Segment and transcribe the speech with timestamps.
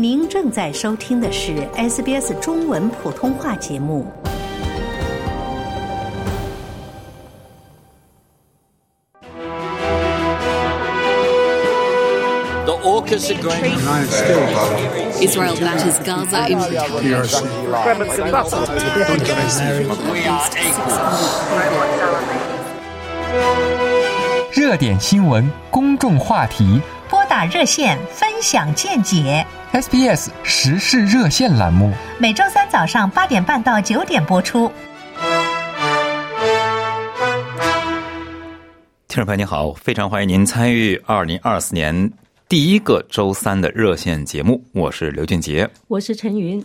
[0.00, 4.06] 您正在收听的是 SBS 中文普通话节目。
[12.64, 14.08] The AUKUS agreement.
[15.20, 17.26] Israel batters Gaza in We are
[20.62, 21.08] equal.
[24.52, 26.97] 热点新闻、公众话题拨
[27.38, 31.94] 打热线分享见解，，SBS 时事热线栏目。
[32.18, 34.66] 每周三早上八点半到九点播出。
[39.06, 42.12] 听众朋友您好，非常欢迎您参与二零二四年
[42.48, 45.70] 第一个周三的热线节目，我是刘俊杰。
[45.86, 46.60] 我是陈云。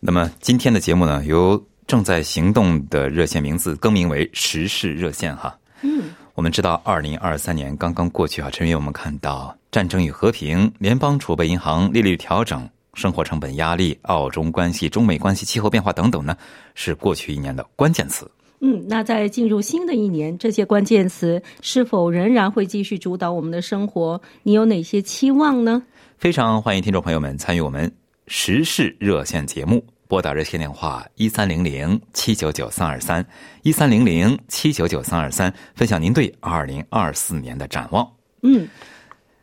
[0.00, 5.54] 那么今天的节目呢，由正在行动的热线名字更名为时事热线哈。
[5.82, 16.34] 嗯，我们知道，二零二三年刚刚过去啊，陈云，我们看到战争与和平、联邦储备银行利率调整、生活成本压力、澳中关系、中美关系、气候变化等等呢，
[16.74, 18.30] 是过去一年的关键词。
[18.60, 24.18] 嗯，那在进入新的一年，这些关键词是否仍然会继续主导我们的生活？
[24.42, 25.82] 你有哪些期望呢？
[26.16, 27.92] 非常欢迎听众朋友们参与我们
[28.26, 33.24] 时事热线节目，拨打热线电话一三零零七九九三二三
[33.62, 38.06] 一三零零七九九三二三，分享您对二零二四年的展望。
[38.42, 38.68] 嗯，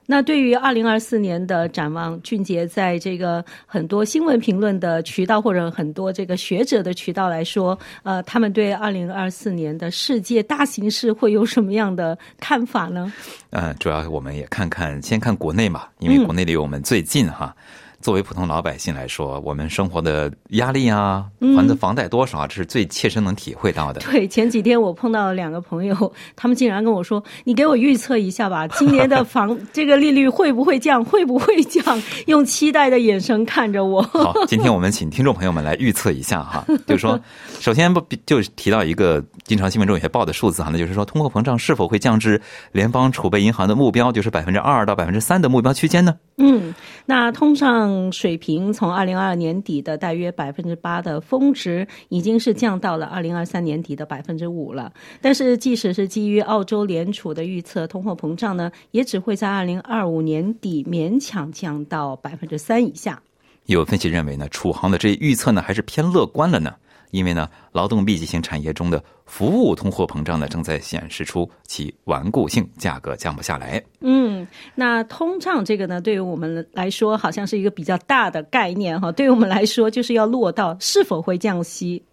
[0.05, 13.11] 那对于二零二四年的展望，俊杰在这个很多新闻评论的渠道或者很多这个学者的渠道来说，呃，他们对二零二四年的世界大形势会有什么样的看法呢？
[13.49, 17.55] 嗯，主要我们也看看，先看国内嘛，因为国内离我们最近哈。
[18.01, 23.99] 作为普通老百姓来说，我们生活的压力啊，还的房贷多少啊，这是最切身能体会到的。
[24.01, 31.03] 对，前几天我碰到了两个朋友，他们竟然跟我说：“你给我预测一下吧，今年的房 这个利率会不会降？
[31.03, 34.01] 会不会降？”用期待的眼神看着我。
[34.01, 37.19] 好，今天我 们请听众朋友们来预测一下哈，就是说，
[37.59, 46.15] 首先不就提到一个经常新闻中有些报的数字哈，那就是说通货膨胀是否会降至联邦储备银行的目标，就是百分之二到百分之三的目标区间呢？
[46.37, 46.73] 嗯，
[47.05, 47.53] 那通
[47.89, 54.91] 胀水平从二零二二年底的大约百分之八的峰值，已经是降到了二零二三年底的百分之五了。
[55.21, 63.21] 但是，即使是基于澳洲联储的预测，通货膨胀呢，也只会在二零二五年底勉强降到百分之三以下。
[63.65, 66.75] 有分析认为呢，储行的这预测呢还是偏乐观了呢，
[67.11, 73.81] 因为呢，劳动密集型产业中的服务通货膨胀呢正在显示出其顽固性，价格降不下来。
[74.01, 79.11] 嗯，那通胀这个呢，对于我们来说，好像是一个比较大的概念哈。
[79.11, 82.03] 对于我们来说，就是要落到是否会降息。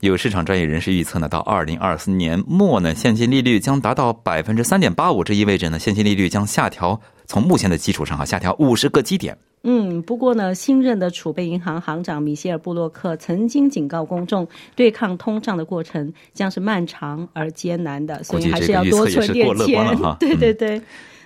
[0.00, 9.36] 有市场专业人士预测呢，到二零二四年末呢，现金利率将达到百分之三点八五，这意味着呢，现金利率将下调，从目前的基础上啊，下调五十个基点。
[9.62, 14.46] 嗯，不过呢，新任的储备银行行长米歇尔·布洛克曾经警告公众，
[14.76, 19.98] 对抗通胀的过程将是漫长而艰难的，所以还是要多存点钱。
[20.20, 20.84] 对对对、嗯，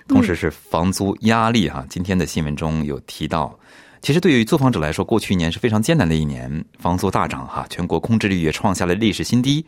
[0.08, 1.84] 同时是房租压力哈。
[1.88, 3.56] 今天的新闻中有提到。
[4.00, 9.64] 其实对于租房者来说，过去一年是非常艰难的一年，房租大涨哈，全国空置率也创下了历史新低，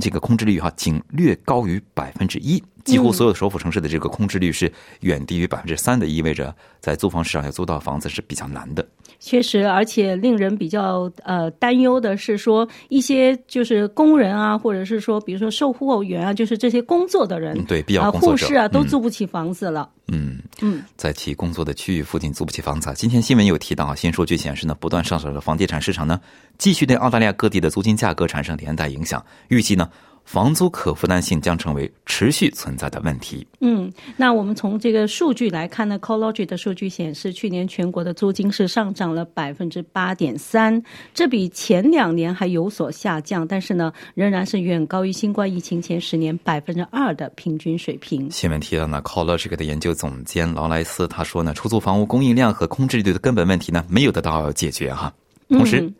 [0.00, 8.86] 这个空置率哈仅略高于百分之一，几乎所有首府城市的这个空置率是远低于百分之三的，意味着在租房市场要租到房子是比较难的。
[9.24, 19.88] 确实，而且令人比较呃担忧的是说，一些就是工人啊，或者是说，比如说售货员啊，就是这些工作的人，对，必要工作者、护士啊，都租不起房子了。
[20.08, 22.92] 嗯嗯，在其工作的区域附近租不起房子。
[22.96, 26.20] 今天新闻有提到，新数据显示呢，不断上涨的房地产市场呢，
[26.58, 29.24] 继续对澳大利亚各地的租金价格产生连带影响。
[29.46, 29.88] 预计呢。
[30.24, 33.46] 房租可负担性将成为持续存在的问题。
[33.60, 40.82] 嗯，那我们从这个数据来看呢，CoLogy 的数据显示，去年全国的租金是上涨了百分之八点三，
[41.12, 48.30] 这比前两年还有所下降，但是呢，仍然是远高于新冠疫情前十年百分之二的平均水平。
[48.30, 55.12] 新闻提到呢，CoLogy 的研究总监劳莱斯他说呢，出租房屋供应量和空置率的根本问题呢，没有得到解决哈。
[55.48, 55.94] 同时，嗯、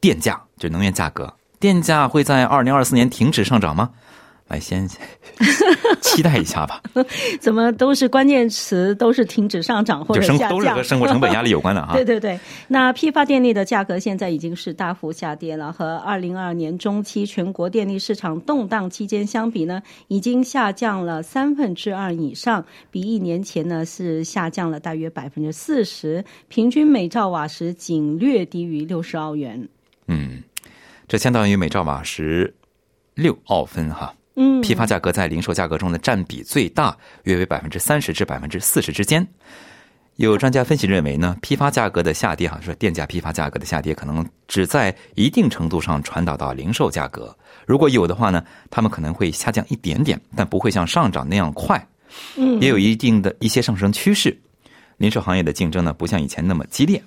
[0.00, 1.32] 电价就能源价格。
[1.60, 3.90] 电价会在二零二四年停止上涨吗？
[4.48, 4.88] 来，先
[6.00, 6.82] 期待一下吧。
[7.38, 11.92] 怎么都是关键词，都是停止上涨或者下降，都是和生活成本压力有关的哈。
[11.96, 29.68] 对对对，那批发电力的价格现在已经是大幅下跌了，和二零二二年中期全国电力市场动荡期间相比呢，已经下降了三分之二以上，比一年前呢是下降了大约百分之四十，平均每兆瓦时仅略低于六十澳元。
[30.06, 30.42] 嗯。
[31.08, 32.54] 这相当于每兆瓦时
[33.14, 34.14] 六澳分哈。
[34.36, 39.26] 嗯，批发价格在零售价格中的占比最大，约为百分之三十至百分之四十之间。
[40.16, 47.36] 有专家分析认为呢，批发价格的下跌，哈，说电价批发价格的下跌可能只在一定程度上传导到零售价格。
[47.66, 51.84] 如果有的话呢，他们可能会下降一点点，但不会像上涨那样快。
[52.36, 54.36] 嗯，也有一定的一些上升趋势。
[54.98, 57.02] 零售行业的竞争呢，不像以前那么激烈。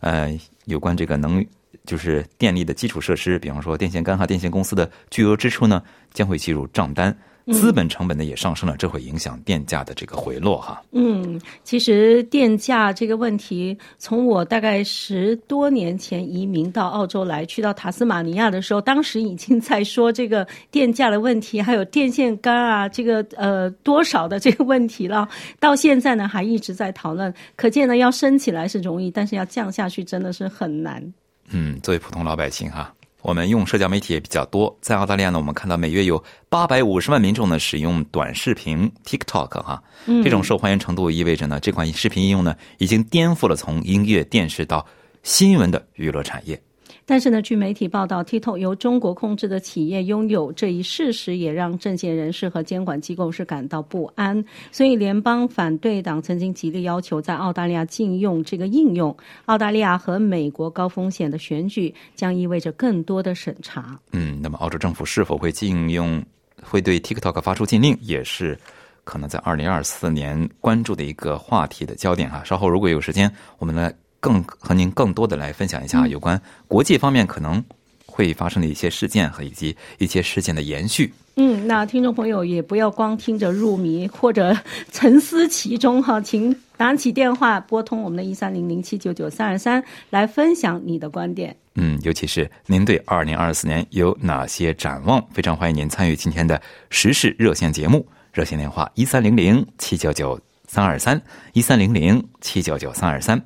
[0.00, 1.44] 呃，有关这个能
[1.84, 5.82] 就是电力的基础设施，比方说电线杆和电线公司的巨额支出呢，
[6.12, 7.16] 将会计入账单。
[7.50, 10.80] 资本成本呢也上升了，这会影响电价的这个回落哈。
[10.92, 25.28] 嗯，其实电价这个问题，从我大概十多年前移民到澳洲来，去到塔斯马尼亚的时候，当时已经在说这个电价的问题，还有电线杆啊，这个呃多少的这个问题了。
[25.58, 27.34] 到现在呢，还一直在讨论。
[27.56, 31.02] 可见呢，要升起来是容易，但是要降下去真的是很难。
[31.50, 32.92] 嗯，作为普通老百姓哈。
[33.22, 39.82] 我们用社交媒体也比较多，在澳大利亚呢，我们看到每月有八百五十万民众呢使用短视频 TikTok 哈，
[40.24, 44.86] 这种受欢迎程度意味着呢，这款视频应用呢已经颠覆了从音乐、电视到
[45.22, 46.58] 新闻的娱乐产业。
[47.06, 54.44] 但是呢，据媒体报道，TikTok 由中国控制的企业拥有这一事实，也让政界人士和监管机构是感到不安。
[54.70, 59.16] 所以，联邦反对党曾经极力要求在澳大利亚禁用这个应用。
[59.46, 63.98] 澳大利亚和美国高风险的选举将意味着更多的审查。
[64.12, 66.22] 嗯，那么澳洲政府是否会禁用，
[66.62, 68.56] 会对 TikTok 发出禁令，也是
[69.02, 72.44] 可能在二零二四年关注的一个话题的焦点哈。
[72.44, 73.92] 稍后如果有时间，我们来。
[74.20, 77.64] 更和您更多的来分享一下有关国际方面可能
[78.06, 81.12] 会发生的一些事件和以及一些事件的延续。
[81.36, 84.54] 嗯，那听众朋友也不要光听着入迷或者
[84.92, 91.56] 沉思其中哈，请拿起电话拨通我们的一三零零七九九三二三来分享你的观点。
[91.76, 95.24] 嗯，尤其是您对二零二四年有哪些展望？
[95.32, 103.40] 非常欢迎您参与今天的时事热线节目，热线电话一三零零七九九三二三一三零零七九九三二三。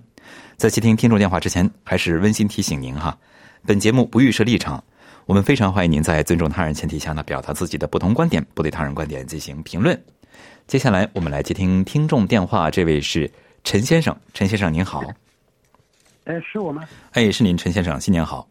[0.56, 3.18] 在接听听众电话之前，还是温馨提醒您哈，
[3.66, 4.82] 本节目不预设立场，
[5.26, 10.00] 我们非常欢迎您在尊重他人前提下呢，表达自己的不同观点，不对他人观点进行评论。
[10.66, 13.30] 接下来我们来接听听众电话，这位是
[13.64, 15.02] 陈先生，陈先生您好。
[16.24, 16.84] 哎，是我吗？
[17.12, 18.48] 哎，是您，陈先生，新年好。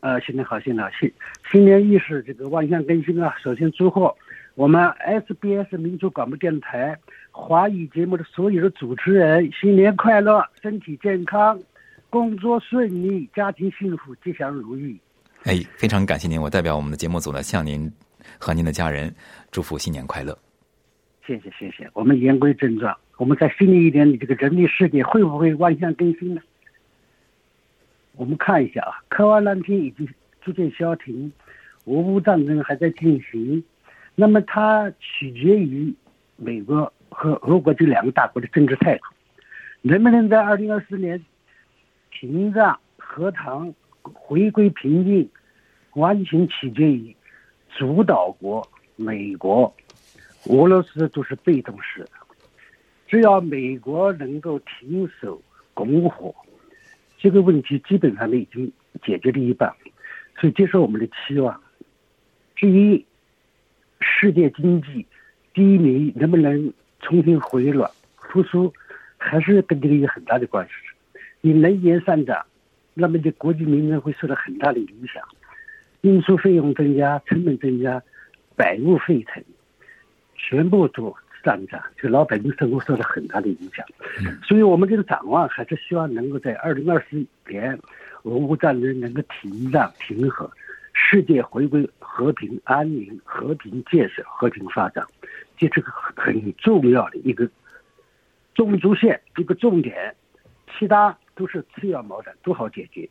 [0.00, 1.12] 呃，新年好，新年好，新
[1.50, 3.34] 新年伊始，这个万象更新啊！
[3.42, 4.14] 首先祝贺
[4.54, 6.96] 我们 SBS 民族广播电台。
[7.34, 11.58] 华语节目的所有的主持人，新年快乐，身体健康，
[12.10, 15.00] 工作顺利，家庭幸福，吉祥如意。
[15.44, 17.90] 哎，非常感谢您，我代表我们的节目组呢，向您
[18.38, 19.12] 和您的家人
[19.50, 20.38] 祝福新年快乐。
[21.26, 21.88] 谢谢谢谢。
[21.94, 26.42] 我们言归正传，我们在新的一年里，这个人类世界会不会万象更新呢？
[28.14, 30.06] 我们看一下啊，科幻难题已经
[30.42, 31.32] 逐渐消停，
[31.86, 33.64] 俄乌战争还在进行，
[34.14, 35.94] 那么它取决于
[36.36, 36.92] 美国。
[37.14, 39.04] 和俄国这两个大国的政治态度，
[39.82, 41.22] 能不能在二零二四年
[42.10, 45.28] 停战、和谈、回归平静，
[45.92, 47.14] 完全取决于
[47.76, 48.66] 主导国
[48.96, 49.72] 美国、
[50.46, 52.08] 俄罗斯都是被动式。
[53.06, 55.40] 只要美国能够停手
[55.74, 56.34] 拱火，
[57.18, 58.72] 这个问题基本上呢已经
[59.04, 59.72] 解决了一半。
[60.40, 61.60] 所以这是我们的期望。
[62.56, 63.04] 至于
[64.00, 65.06] 世界经济
[65.52, 66.72] 低迷能不能？
[67.02, 68.72] 重新回暖复苏，
[69.18, 70.72] 还是跟这个有很大的关系。
[71.40, 72.46] 你能源上涨，
[72.94, 75.22] 那么就国际民生会受到很大的影响，
[76.02, 78.00] 运输费用增加，成本增加，
[78.56, 79.42] 百物沸腾，
[80.36, 83.84] 全部都上涨，就老百姓生活受到很大的影响。
[84.44, 87.78] 所以我们这个展望还是希望能够在二零二四年，
[88.22, 90.48] 俄乌战争能够停战停和，
[90.92, 95.04] 世界回归和平安宁、和平建设、和平发展。
[95.68, 97.48] 这是个很重要的一个
[98.54, 100.14] 中轴线，一个重点，
[100.78, 103.08] 其他都是次要矛盾，都好解决。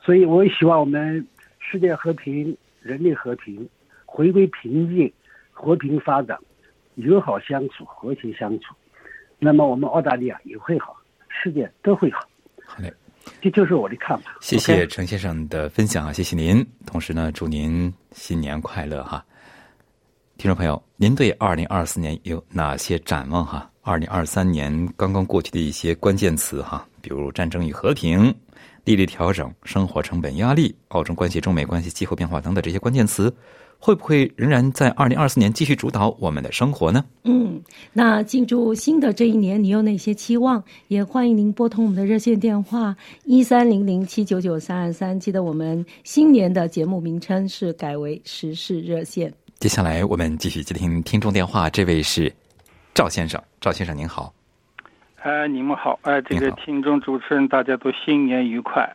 [0.00, 1.26] 所以，我也希望我们
[1.58, 3.68] 世界和平、人类和平，
[4.04, 5.12] 回归平静、
[5.50, 6.38] 和平发展、
[6.94, 8.74] 友好相处、和谐相处。
[9.38, 10.96] 那么，我们澳大利亚也会好，
[11.28, 12.20] 世界都会好。
[12.64, 12.92] 好嘞，
[13.40, 14.36] 这就是我的看法。
[14.40, 16.64] 谢谢陈先生的分享啊，谢谢您。
[16.86, 19.24] 同时呢，祝您新年快乐哈。
[20.38, 23.44] 听众朋友，您对二零二四年有哪些展望？
[23.44, 28.32] 哈，二零二三年刚刚过去的一些关键词哈，比如战争与和平、
[28.84, 33.34] 利率调整、生活成本压力、澳中关系、中美关系、气候变化等等这些关键词，
[33.78, 37.02] 会不会仍然在二零二四年继续主导我们的生活呢？
[37.24, 37.58] 嗯，
[37.94, 40.62] 那进入新的这一年，你有哪些期望？
[40.88, 45.18] 也欢迎您拨通我们的热线电话一三零零七九九三二三。
[45.18, 49.32] 记得我们新年的节目名称是改为时事热线。
[49.66, 52.32] 接下来我们继续接听听众电话，这位是
[52.94, 54.32] 赵先生，赵先生您好。
[55.24, 58.88] 哎，你们好，哎，这个听众主持人，大家都新年愉快。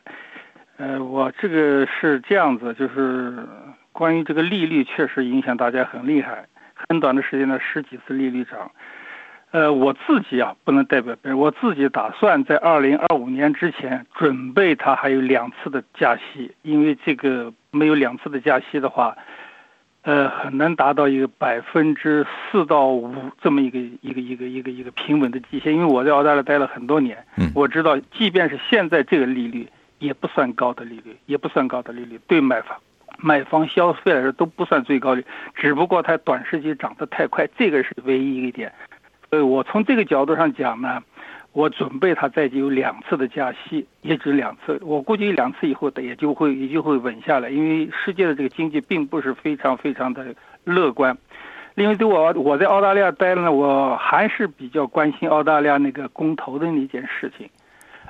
[0.78, 3.46] 呃，我这个是这样子，就是
[3.92, 6.46] 关于这个利率，确实影响大家很厉害，
[6.88, 8.72] 很短的时间呢，十几次利率涨。
[9.52, 19.18] 呃，我自己啊，不能代表别人，我自己打算在二零二五年之前准备它还有两次的加息，因为这个没有两次的加息的话，
[20.04, 25.74] 呃，很难达到一个百分之四到五这么一个一个一个一个一个平稳的极限。
[25.74, 29.68] 因为我在澳大利亚待了很多年，嗯我知道，即便是现在这个利率，
[30.00, 32.76] 也不算高的利率，也不算高的利率，对买房
[33.20, 38.74] 买房消费来说都不算最高率，只不过它短时间涨得太快，这个是唯一一点。
[39.30, 41.02] 所以我从这个角度上讲呢，
[41.54, 44.80] 我准备它再有两次的加息，也只两次。
[44.84, 51.18] 我估计两次以后的也就会也就会稳下来，因为世界的这个经济并不是非常非常的乐观。
[51.76, 57.50] 另外，对我我在澳大利亚待了呢，我还是比较关心澳大利亚那个公投的那件事情。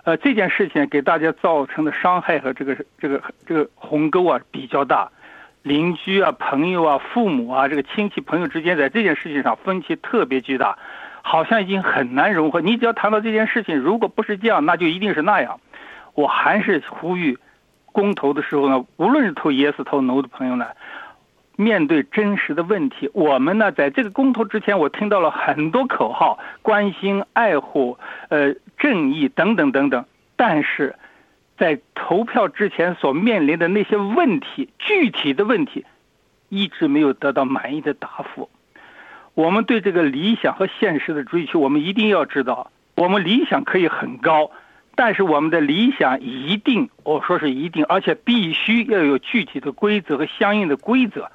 [0.04, 5.08] 呃，这件事情给大家造成的伤害和这个这个这个鸿沟啊比较大，
[5.62, 10.76] 邻居啊、朋友啊、父母啊，这个亲戚朋友之间在这件事情上分歧特别巨大，
[11.22, 12.62] 好像已经很难融合。
[12.62, 15.60] 你只要谈到这件事情，如果不是这样，那就一定是那样。
[16.14, 17.38] 我还是呼吁，
[17.86, 20.68] 公投的时候呢，无论是投 yes 投 no 的朋友呢，
[21.56, 27.98] 面对真实的问题，我们呢，在这个公投之前，我听到了很多口号，关心、爱护、
[28.30, 30.04] 呃，正义等等等等。
[30.36, 30.96] 但是，
[31.58, 35.86] 在投票之前所面临的那些问题，具体的问题，
[36.50, 38.50] 一直没有得到满意的答复。
[39.34, 44.52] 我们对这个理想和现实的追求，我们一定要知道，我们理想可以很高，
[44.96, 51.32] 但是我们的理想一定，我说是一定，而且必须要有具体的规则和相应的规则。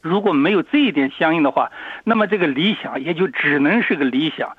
[0.00, 1.72] 如果没有这一点相应的话，
[2.04, 4.56] 那么这个理想也就只能是个理想。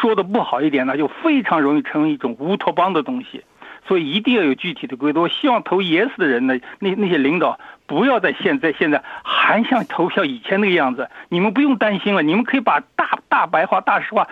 [0.00, 3.42] 说的不好一点呢，就非常容易成为一种乌托邦的东西。
[3.86, 5.20] 所以一定要有具体的规则。
[5.22, 11.10] 我希望投 yes 的人呢，那那些领导不要在现在现在还像投票以前那个样子。
[11.30, 14.28] 你们不用担心了，你们可以把大大白话、大实话、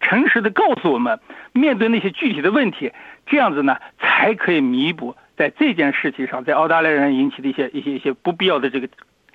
[0.00, 1.20] 诚实的告诉我们，
[1.52, 2.90] 面对那些具体的问题，
[3.26, 8.88] 这样子呢才可以弥补在这件事情上，在澳大利亚人引起的一些一些一些不必要的这个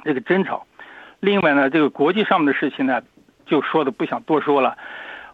[0.04, 0.66] 这个争吵。
[1.20, 3.02] 另外呢，这个国际上面的事情呢，
[3.46, 4.76] 就说的不想多说了，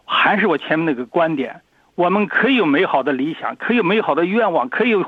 [0.04, 1.62] 还是我前面那个观点。
[1.94, 5.02] 我们可以有美好的理想，可以有美好的愿望，可以有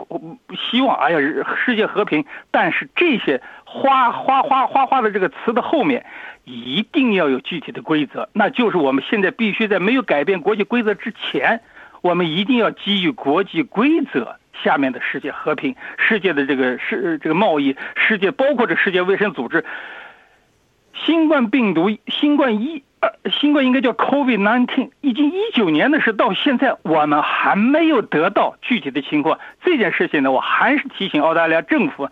[0.70, 0.96] 希望。
[0.98, 1.18] 哎呀，
[1.64, 2.24] 世界和平。
[2.50, 6.04] 但是这些花花花花花的这个词的后面，
[6.44, 8.28] 一定要有具体的规则。
[8.34, 11.62] 那就是我们现在必须在没有改变国际规则之前，
[12.02, 19.64] 我们一定要基于国际规则下面的世界和平、世界的这个世这个贸易、世界包括这世界卫生组织。
[20.92, 22.84] 新冠病毒，新冠一。
[23.40, 29.38] 新冠应该叫 COVID-19，已经一九年的事，到现在我们还没有得到具体的情况。
[29.62, 32.08] 这件事情呢，我还是提醒澳大利亚政府，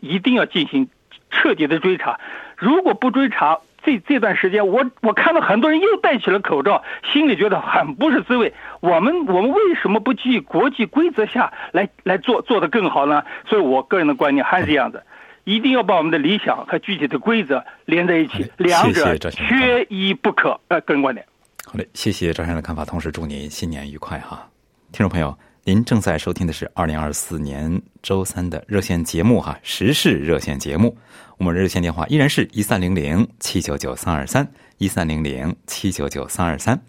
[0.00, 0.88] 一定要进行
[1.30, 2.18] 彻底的追查。
[2.56, 8.54] 如果不追查，这这段时间，我我看到很多人又戴起了口罩，心里觉得很不是滋味。
[8.80, 13.24] 我们我们为什么不基于国际规则下来来做做得更好呢？
[13.46, 15.02] 所以我个人的观念还是这样子。
[15.44, 20.58] 一定要把我们的理想和具体的规则连在一起，两者缺一不可。
[20.68, 21.26] 呃，个人观点。
[21.64, 24.48] 好嘞，谢谢赵先生的看法，同时祝您新年愉快哈！
[24.92, 30.96] 听众朋友，您正在收听的是二零二四年周三的热线节目哈，时事热线节目。
[31.38, 34.46] 我们热线电话依然是一三零零七九九三二三
[34.78, 36.80] 一三零零七九九三二三。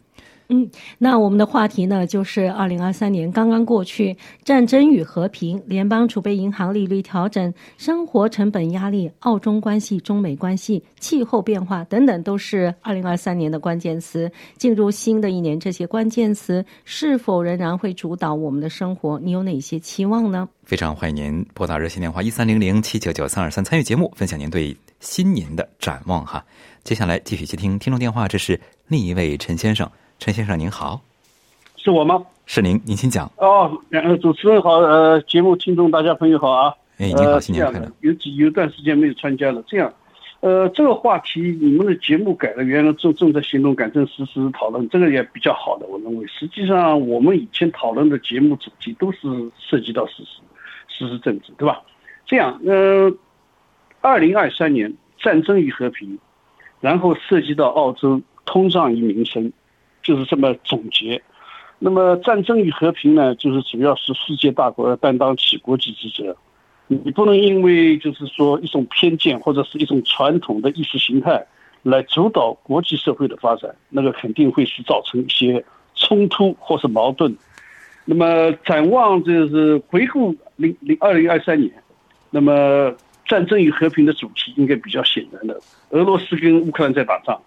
[0.49, 14.31] 嗯，那我们的话题呢，就是二零二三年刚刚过去，战争与和平、联邦储备银行利率调整、生活成本压力、澳中关系、中美关系、气候变化等等，都是二零二三年的关键词。
[14.57, 19.19] 进入新的一年，这些关键词是否仍然会主导我们的生活？
[19.19, 20.47] 你有哪些期望呢？
[20.63, 26.43] 非常欢迎您拨打热线电话一三零零七九九三二三参与节目，分享您对新年的展望哈。
[26.83, 29.89] 接下来继续接听听众电话，这是另一位陈先生。
[30.23, 31.01] 陈先生您好，
[31.75, 32.25] 是我吗？
[32.45, 33.29] 是您，您请讲。
[33.35, 33.69] 哦，
[34.21, 36.73] 主持人好，呃，节目听众大家朋友好啊。
[36.97, 37.91] 哎，您好，新年快乐。
[37.99, 39.93] 有几有段时间没有参加了，这样，
[40.39, 46.25] 呃，这个话题你们的节目改了，原来正正在行动改正实施讨论，这个也比较好的，我认为。
[46.27, 49.17] 实际上，我们以前讨论的节目主题都是
[49.59, 50.39] 涉及到事实、
[50.87, 51.81] 事实政治，对吧？
[52.25, 53.13] 这样，呃，
[53.99, 56.17] 二零二三年战争与和平，
[56.79, 59.51] 然后涉及到澳洲通胀与民生。
[60.03, 61.21] 就是这么总结。
[61.79, 66.35] 那么，战争与和平呢，就是主要是世界大国要担当起国际职责。
[66.87, 71.43] 你不能因为就是说一种偏见或者是一种传统的意识形态
[71.81, 75.63] 来主导国际社会的发展，那个肯定会是造成一些
[75.95, 77.35] 冲突或是矛盾。
[78.05, 81.71] 那么展望就是回顾零零二零二三年，
[82.29, 82.93] 那么
[83.25, 85.59] 战争与和平的主题应该比较显然的。
[85.89, 87.41] 俄罗斯跟乌克兰在打仗，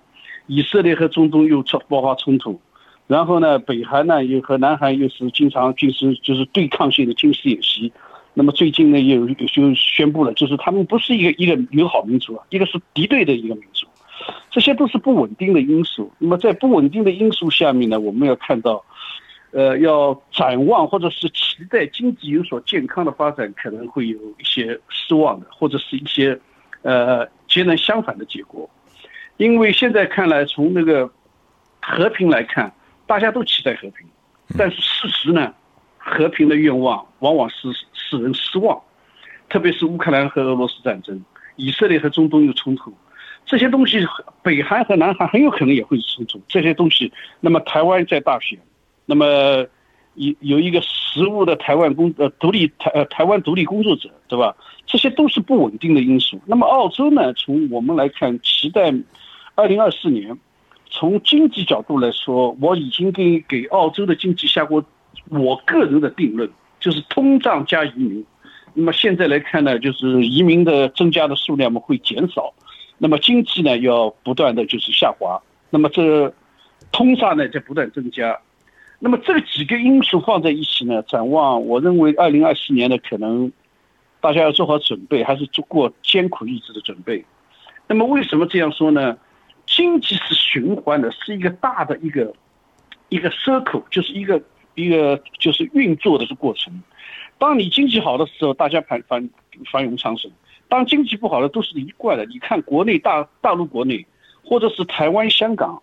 [0.47, 2.61] 以色列和中东又爆爆发冲突，
[3.07, 7.93] 然后呢，北韩呢又和南韩又是经常军事就是对抗性的军事演习。
[8.39, 13.87] 那么最近呢，又就宣布了，就是他们不是一个一个友好民族啊，一个是敌对的一个民族，
[14.51, 16.13] 这些都是不稳定的因素。
[16.19, 18.85] 那么在不稳定的因素下面呢，我们要看到，
[19.53, 26.39] 呃，要展望或者是期待经济有所健康的发展，可能会有一些失望的，或者是一些
[26.83, 28.69] 呃截然相反的结果。
[29.37, 31.11] 因为现在看来，从那个
[31.81, 32.73] 和平来看，
[33.07, 34.07] 大家都期待和平，
[34.57, 35.53] 但是事实呢，
[35.99, 37.69] 和平的愿望往往是。
[38.09, 38.81] 使人失望，
[39.49, 41.21] 特别是乌克兰和俄罗斯战争，
[41.57, 42.95] 以色列和中东有冲突，
[43.45, 43.99] 这些东西，
[44.45, 46.41] 北韩和南韩很有可能也会冲突。
[46.47, 48.57] 这些东西，那么台湾在大选，
[49.07, 49.67] 那么
[50.15, 54.55] 有有一个实物的台湾工呃独立台呃台湾独立工作者，对吧？
[54.87, 56.41] 这些都是不稳定的因素。
[56.47, 57.33] 那么澳洲呢？
[57.33, 58.93] 从我们来看，期待
[59.57, 60.39] 二零二四年，
[60.89, 64.85] 从经济角度来说，我已经给给澳洲的经济下过
[65.31, 66.49] 我个人的定论。
[66.79, 68.25] 就是通胀加移民，
[68.75, 72.53] 那么现在来看呢，就是移民的增加的数量嘛会减少，
[72.99, 76.33] 那么经济呢要不断的就是下滑，那么这
[76.93, 78.39] 通胀呢在不断增加，
[78.99, 83.51] 那么这几个因素放在一起呢，展望我认为二零二四年呢可能
[84.21, 87.25] 大家要做好准备，还是做过艰苦日子的准备。
[87.89, 89.17] 那么为什么这样说呢？
[89.67, 92.33] 经济是循环的，是一个大的一个
[93.09, 94.43] 一个 circle，就是一个。
[94.79, 96.83] 一个就是运作的这过程，
[97.39, 99.27] 当你经济好的时候，大家繁繁
[99.73, 100.31] 繁荣昌盛；
[100.69, 102.27] 当经济不好的，都是一贯的。
[102.27, 104.07] 你看国内大大陆国内，
[104.45, 105.83] 或者是台湾、香港，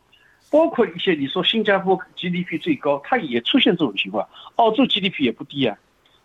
[0.52, 4.30] 包括一些你说新加坡 GDP 最高，它也出现这种情况。
[4.58, 5.76] 澳洲 GDP 也不低啊。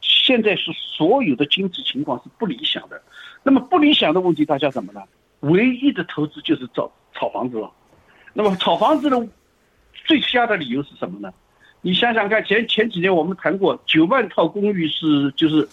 [0.02, 3.00] 现在是所有的经济情况是不理想的。
[3.42, 5.00] 那么不理想的问题，大家怎么呢？
[5.40, 7.70] 唯一的投资就是造炒房子了。
[8.32, 9.28] 那么炒房子的
[10.04, 11.32] 最瞎的理由是什么呢？
[11.80, 15.68] 你想想看，前前几年我们谈过九万套公寓是就是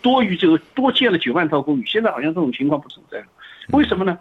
[0.00, 3.26] 多于这个多建了九万套公寓，现在好像这种情况不存在了。
[3.70, 4.18] 为什么呢？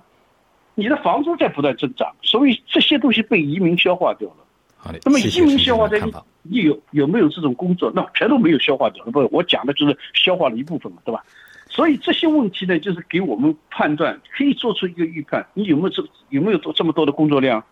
[0.74, 4.36] 你的房租在不断增长，所以这些东西被移民消化掉了。
[4.76, 7.92] 好的，那么移民消化掉，你有有没有这种工作？
[7.96, 9.04] 那全都没有消化掉。
[9.06, 11.24] 不，我讲的就是消化了一部分嘛，对吧？
[11.78, 15.46] 所以这些问题呢，就是给我们判断，可以做出一个预判。
[15.54, 17.63] 你有没有这有没有多这么多的工作量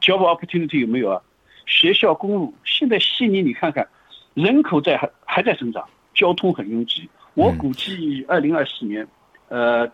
[0.00, 1.22] ？Job opportunity 有没有啊？
[1.66, 3.86] 学校、公路，现在悉尼你看看，
[4.34, 7.08] 人口在还还在增长，交通很拥挤。
[7.34, 9.06] 我估计二零二四年，
[9.50, 9.88] 呃，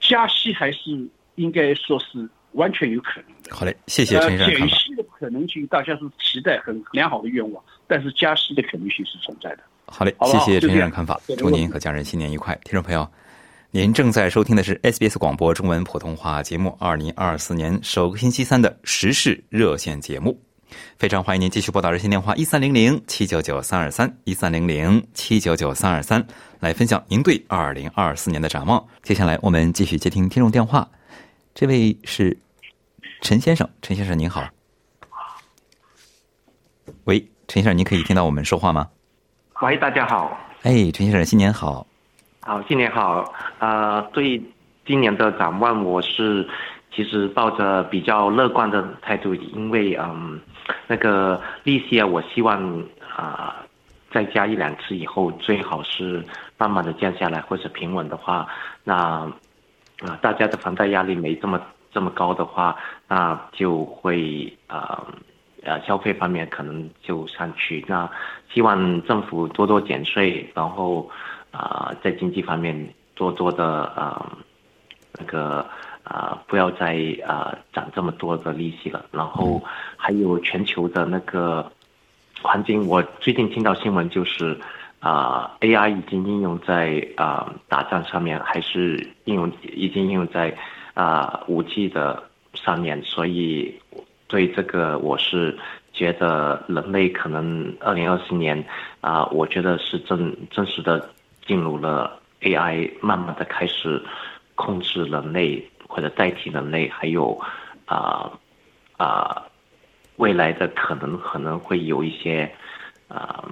[0.00, 3.54] 加息还是应该说是完全有可能的。
[3.54, 9.58] 好嘞，谢谢陈先生减息的可能性，大家是期待很良好的愿望，但是加息的可能性是存在的。
[9.88, 12.52] 好嘞，谢谢陈先生看法，祝您和家人新年愉快。
[12.64, 13.08] 听众朋友，
[13.70, 20.38] 您正在收听的是 SBS 广播中文普通话节目二零二四年首个星期三的时事热线节目。
[20.98, 26.26] 非常欢迎您继续拨打热线电话一三零零七九九三二三一三零零七九九三二三
[26.58, 28.84] 来分享您对二零二四年的展望。
[29.04, 30.86] 接下来我们继续接听听众电话，
[31.54, 32.36] 这位是
[33.20, 34.44] 陈先生，陈先生您好。
[37.04, 38.88] 喂，陈先生，您可以听到我们说话吗？
[39.62, 40.38] 喂，大家好。
[40.64, 41.86] 哎，陈先生，新年好。
[42.42, 43.24] 好，新年好。
[43.58, 44.38] 啊，对
[44.84, 46.46] 今年的展望，我是
[46.94, 50.38] 其实抱着比较乐观的态度，因为嗯。
[50.88, 52.84] 那个利息啊，我希望
[53.16, 53.64] 啊，
[54.12, 56.22] 再加一两次以后，最好是
[56.58, 58.46] 慢慢的降下来，或者平稳的话，
[58.84, 58.94] 那
[60.00, 61.58] 啊，大家的房贷压力没这么
[61.92, 62.76] 这么高的话，
[63.08, 65.14] 那就会啊呃
[65.86, 67.84] 消费方面可能就上去。
[67.88, 68.10] 那
[68.52, 71.10] 希望政府多多减税，然后
[71.50, 74.36] 啊在经济方面多多的啊
[75.18, 75.66] 那个。
[76.08, 79.04] 啊，不要再啊涨这么多的利息了。
[79.10, 79.60] 然后
[79.96, 81.68] 还有全球的那个
[82.40, 84.56] 环境，我最近听到新闻就是
[85.00, 90.56] 啊，AI 已经应用在啊打仗上面，还是应用已经应用在
[90.94, 92.22] 啊武器的
[92.54, 93.02] 上面。
[93.02, 93.74] 所以
[94.28, 95.56] 对这个我是
[95.92, 98.64] 觉得人类可能二零二四年
[99.00, 101.10] 啊，我觉得是正真实的
[101.46, 104.02] 进入了 AI 慢慢的开始
[104.54, 105.68] 控制人类。
[105.88, 107.40] 或者代替人类，还有
[107.84, 108.28] 啊
[108.96, 109.40] 啊
[110.16, 112.52] 未来的可能可能会有一些
[113.06, 113.44] 啊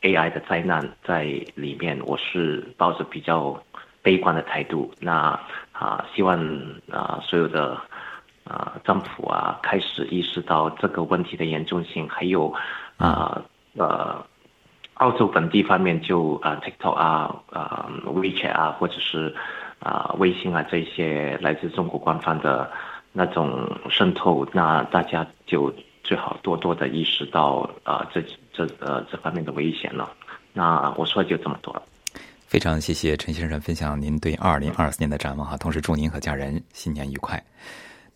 [0.00, 1.24] AI 的灾难在
[1.56, 2.00] 里面。
[2.06, 3.60] 我是抱着比较
[4.02, 4.94] 悲观的态度。
[5.00, 5.38] 那
[5.72, 6.38] 啊，希望
[6.92, 7.76] 啊所有的
[8.50, 12.52] 啊政府啊开始意识到这个问题的严重性，还有
[12.96, 13.40] 啊
[13.76, 14.26] 呃
[14.94, 19.34] 澳洲本地方面就啊 TikTok 啊啊 WeChat 啊或者是
[19.78, 22.70] 啊微信啊这些来自中国官方的
[23.12, 28.20] 那种渗透，那大家就最好多多的意识到啊这
[28.52, 30.10] 这呃这方面的危险了。
[30.52, 31.82] 那我说就这么多了。
[32.46, 37.40] 非常谢谢陈先生分享您对二零二四年的展望哈，同时祝您和家人新年愉快。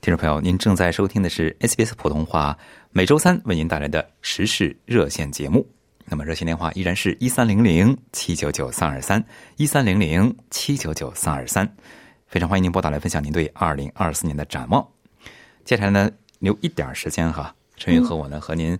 [0.05, 2.55] 听众朋友，您正在收听的是 SBS 普通话
[2.90, 5.67] 每周三为您带来的时事热线节目。
[6.05, 9.25] 那么热线电话依然是一三零零七九九三二三
[9.57, 11.67] 一三零零七九九三二三，
[12.27, 14.87] 非常欢迎您拨打来分享您对二零二四年的展望。
[15.64, 18.79] 接下来呢，留一点时间哈，陈云和我呢和您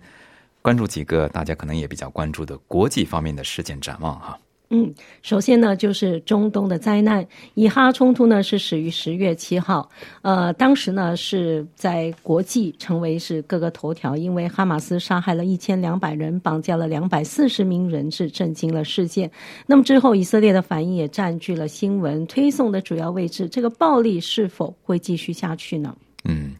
[0.61, 4.37] 关注几个大家可能也比较关注的国际方面的事件展望哈。
[4.69, 7.25] 嗯，首先呢，就是中东的灾难。
[7.53, 9.89] 以哈冲突呢是始于十月七号，
[10.23, 19.29] 呃，当时呢是在国际成为是各个头条，因为哈马斯杀害了一千两百人，绑架了两百四十名人质，震惊了世界。
[19.67, 23.47] 那么之后，以色列的反应也占据了新闻推送的主要位置。
[23.47, 25.95] 这个暴力是否会继续下去呢？
[26.23, 26.55] 嗯。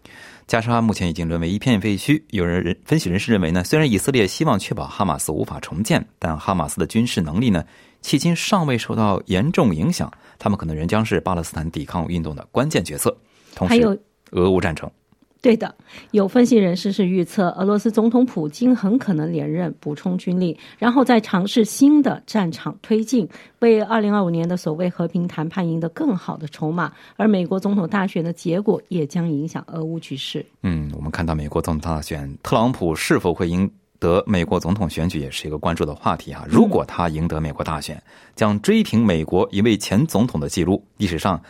[0.47, 2.21] 加沙目前已经沦为一片废墟。
[2.29, 7.65] 有人人分析人士认为呢，虽然以色列希望确保哈马斯无法重建，但哈马斯的军事能力呢，
[8.05, 10.11] 迄今尚未受到严重影响。
[10.37, 13.17] 他们可能仍将是巴勒斯坦抵抗运动的关键角色。
[13.55, 14.87] 同时，俄乌战争。
[15.41, 15.73] 对的，
[16.11, 23.27] 有分析人士是预测，俄罗斯总统普京很可能连任，补充军力，然后再尝试新的战场推进，
[23.59, 26.91] 为二零二五年的所谓和平谈判赢得更好的筹码。
[27.15, 30.45] 而美国总统大选的结果也将影响俄乌局势。
[30.63, 33.71] 嗯，我们看到美国总统大选，特朗普是否会赢
[34.05, 36.45] 得美国总统选举，也是一个关注的话题啊。
[36.47, 38.01] 如果他赢得美国大选，
[38.35, 40.85] 将追平美国一位前总统的记录。
[40.97, 41.41] 历史上，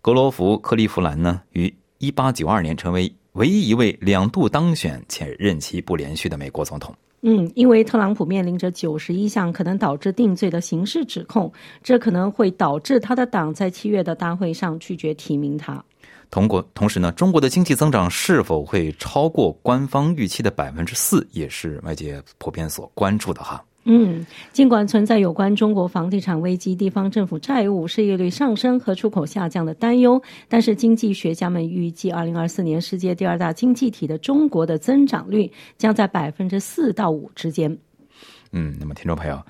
[0.00, 3.12] 格罗弗·克利夫兰呢，于一八九二年成为。
[3.36, 6.94] 唯一一位两度当选且任期不连续的美国总统。
[7.20, 15.84] 嗯，因为特朗普面临着九十一项可能导致定罪的刑事指控，这可能会导致他的党在七月的大会上拒绝提名他。
[16.36, 23.64] 同国同时呢，中国的经济增长是否会超过官方预期的百分之四，也是外界普遍所关注的哈。
[23.84, 37.74] 嗯，尽管存在有关中国房地产危机、地方政府债务、失业率上升和出口下降的担忧，但是经济学家们预计，二零二四年世界第二大经济体的中国的增长率将在百分之四到五之间。
[38.52, 39.42] 嗯，那么听众朋友，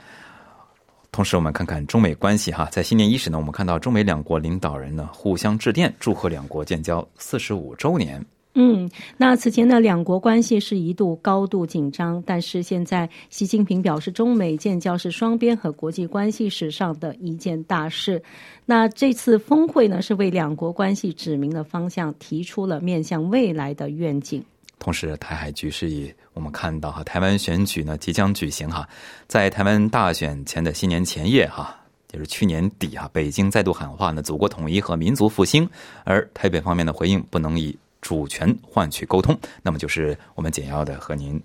[1.16, 8.22] 同时我们看看中美关系哈，在新年伊始呢，我们看到中美两国领导人呢互相致电，祝贺两国建交四十五周年。
[8.55, 18.22] 嗯，那此前呢，两国关系是一度高度紧张，但是现在习近平表示，中美建交是双边和国际关系史上的一件大事。
[18.66, 24.44] 那这次峰会呢，是为两国关系指明了方向，提出了面向未来的愿景。
[24.78, 28.88] 同时，台海局势也我们看到哈，台湾选举呢即将举行哈，
[29.26, 35.68] 在台湾大选前的新年前夜哈，就是去年底哈，北京再度喊话呢，祖国统一和民族复兴，
[36.04, 37.76] 而台北方面的回应不能以。
[38.02, 41.42] 主权换取沟通，那么就是我们简要的和您，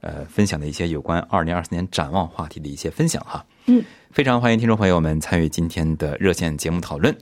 [0.00, 3.44] 呃，分享的一些有关二零二四年展望话题的一些分享哈。
[3.66, 7.16] 嗯，非常欢迎听众朋友们参与今天的热线节目讨论。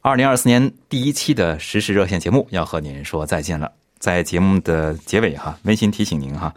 [0.00, 3.70] 二零二四年第一期的实时事热线节目要和您说再见了，
[4.02, 6.52] 在节目的结尾哈，温馨提醒您哈，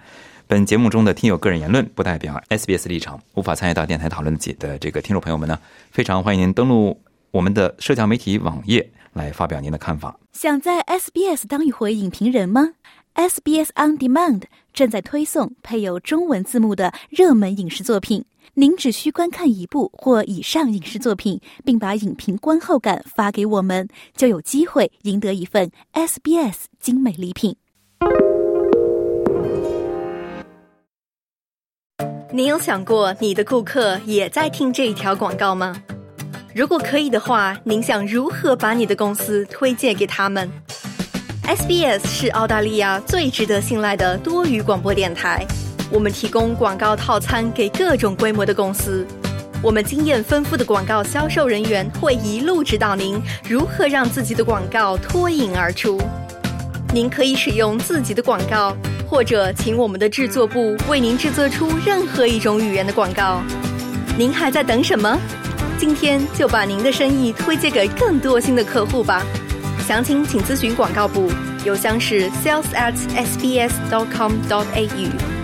[0.48, 5.60] 本节目中的听友个人言论不代表 SBS 立场，无法参与到电台讨论的的这个听众朋友们呢，
[5.92, 8.90] 非常欢迎您登录我们的社交媒体网页。
[9.14, 10.20] 来发表您的看法。
[10.34, 12.74] 想在 SBS 当一回影评人吗
[13.14, 14.42] ？SBS On Demand
[14.74, 27.56] 正在推送配有中文字幕的热门影视作品，您只需观看一部或以上影视作品，并把影评观后感发给我们，就有机会赢得一份 SBS 精美礼品。
[32.32, 35.76] 你有想过你的顾客也在听这一条广告吗？
[36.54, 40.50] 如果可以的话，您想如何把你的公司推荐给他们
[41.44, 45.46] ？SBS 是澳大利亚最值得信赖的多语广播电台。
[45.92, 49.06] 我们提供广告套餐给各种规模的公司。
[49.62, 53.20] 我们经验丰富的广告销售人员会一路指导您
[53.50, 56.00] 如何让自己的广告脱颖而出。
[56.94, 58.76] 您可以使用自己的广告，
[59.10, 63.42] 或者请我们的制作部为您制作出任何一种语言的广告。
[64.18, 65.18] 您还在等什么？
[65.78, 69.24] 今天就把您的生意推荐给更多新的客户吧。
[69.88, 71.30] 详情请咨询广告部，
[71.66, 75.35] 邮箱是 sales at sbs dot com dot au。